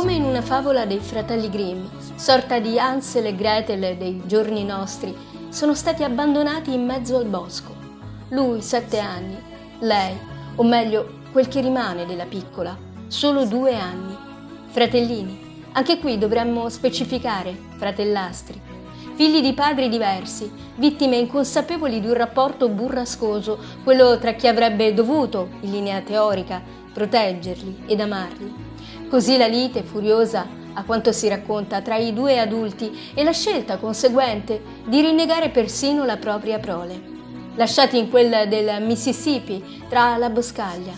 [0.00, 5.14] Come in una favola dei fratelli Grimm, sorta di Hansel e Gretel dei giorni nostri,
[5.50, 7.74] sono stati abbandonati in mezzo al bosco.
[8.30, 9.36] Lui sette anni,
[9.80, 10.16] lei,
[10.54, 12.74] o meglio quel che rimane della piccola,
[13.08, 14.16] solo due anni.
[14.68, 18.58] Fratellini, anche qui dovremmo specificare, fratellastri.
[19.20, 25.50] Figli di padri diversi, vittime inconsapevoli di un rapporto burrascoso, quello tra chi avrebbe dovuto,
[25.60, 28.54] in linea teorica, proteggerli ed amarli.
[29.10, 33.76] Così la lite furiosa, a quanto si racconta, tra i due adulti e la scelta
[33.76, 36.98] conseguente di rinnegare persino la propria prole.
[37.56, 40.94] Lasciati in quel del Mississippi, tra la boscaglia,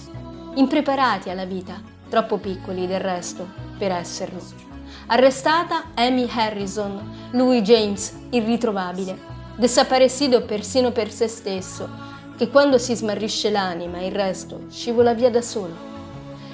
[0.54, 1.74] impreparati alla vita,
[2.08, 4.61] troppo piccoli del resto per esserlo.
[5.06, 9.18] Arrestata Amy Harrison, lui James, irritrovabile,
[9.56, 11.88] desaparecido persino per se stesso,
[12.36, 15.90] che quando si smarrisce l'anima il resto scivola via da solo.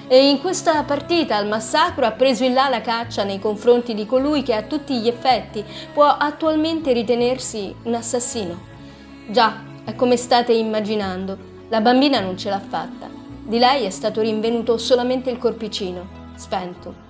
[0.09, 4.07] E in questa partita al massacro ha preso in là la caccia nei confronti di
[4.07, 5.63] colui che a tutti gli effetti
[5.93, 8.59] può attualmente ritenersi un assassino.
[9.29, 11.37] Già, è come state immaginando,
[11.69, 13.09] la bambina non ce l'ha fatta.
[13.45, 17.08] Di lei è stato rinvenuto solamente il corpicino, spento.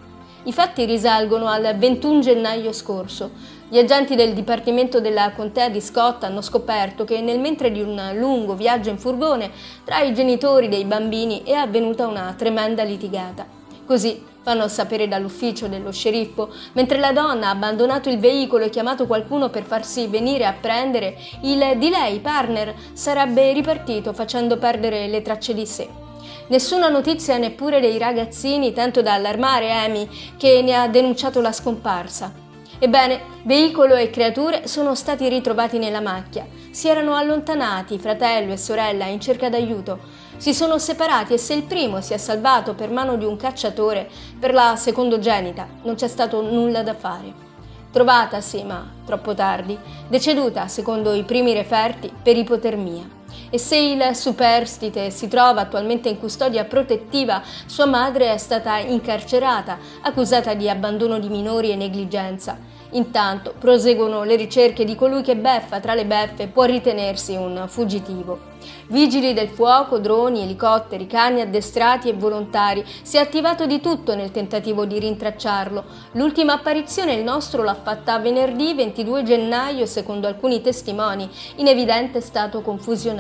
[0.49, 3.33] I fatti risalgono al 21 gennaio scorso.
[3.69, 8.13] Gli agenti del Dipartimento della Contea di Scott hanno scoperto che nel mentre di un
[8.15, 9.51] lungo viaggio in furgone
[9.85, 13.47] tra i genitori dei bambini è avvenuta una tremenda litigata.
[13.85, 19.07] Così fanno sapere dall'ufficio dello sceriffo, mentre la donna ha abbandonato il veicolo e chiamato
[19.07, 25.21] qualcuno per farsi venire a prendere, il di lei partner sarebbe ripartito facendo perdere le
[25.21, 26.07] tracce di sé.
[26.49, 32.33] Nessuna notizia neppure dei ragazzini, tanto da allarmare Amy, che ne ha denunciato la scomparsa.
[32.79, 36.47] Ebbene, veicolo e creature sono stati ritrovati nella macchia.
[36.71, 39.99] Si erano allontanati, fratello e sorella, in cerca d'aiuto.
[40.39, 44.09] Si sono separati e se il primo si è salvato per mano di un cacciatore,
[44.39, 47.47] per la secondogenita non c'è stato nulla da fare.
[47.93, 53.17] Trovata, sì, ma troppo tardi, deceduta, secondo i primi referti, per ipotermia
[53.51, 59.79] e se il superstite si trova attualmente in custodia protettiva, sua madre è stata incarcerata,
[60.03, 62.77] accusata di abbandono di minori e negligenza.
[62.93, 68.57] Intanto proseguono le ricerche di colui che beffa tra le beffe può ritenersi un fuggitivo.
[68.89, 74.31] Vigili del fuoco, droni, elicotteri, cani addestrati e volontari, si è attivato di tutto nel
[74.31, 75.85] tentativo di rintracciarlo.
[76.13, 82.63] L'ultima apparizione il nostro l'ha fatta venerdì 22 gennaio secondo alcuni testimoni, in evidente stato
[82.63, 83.18] confusionale.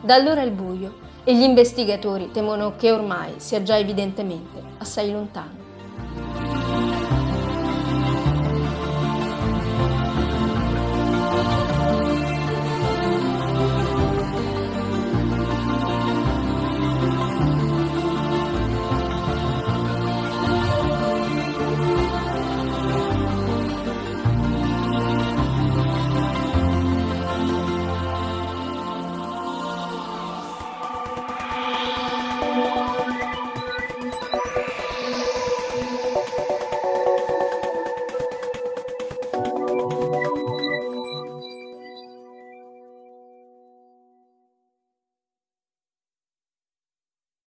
[0.00, 5.63] Da allora il buio e gli investigatori temono che ormai sia già evidentemente assai lontano.